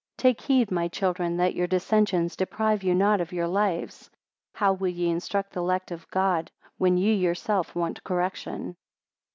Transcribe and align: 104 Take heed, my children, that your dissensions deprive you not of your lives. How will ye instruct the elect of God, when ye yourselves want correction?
104 0.17 0.17
Take 0.31 0.41
heed, 0.47 0.71
my 0.71 0.87
children, 0.87 1.37
that 1.37 1.53
your 1.53 1.67
dissensions 1.67 2.35
deprive 2.35 2.81
you 2.81 2.95
not 2.95 3.21
of 3.21 3.31
your 3.31 3.47
lives. 3.47 4.09
How 4.55 4.73
will 4.73 4.87
ye 4.87 5.07
instruct 5.11 5.53
the 5.53 5.59
elect 5.59 5.91
of 5.91 6.09
God, 6.09 6.49
when 6.79 6.97
ye 6.97 7.13
yourselves 7.13 7.75
want 7.75 8.03
correction? 8.03 8.77